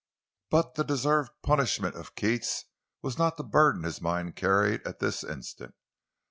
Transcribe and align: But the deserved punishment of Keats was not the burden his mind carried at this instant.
But 0.49 0.73
the 0.73 0.83
deserved 0.83 1.31
punishment 1.43 1.93
of 1.95 2.15
Keats 2.15 2.65
was 3.03 3.19
not 3.19 3.37
the 3.37 3.43
burden 3.43 3.83
his 3.83 4.01
mind 4.01 4.35
carried 4.35 4.81
at 4.83 4.97
this 4.97 5.23
instant. 5.23 5.75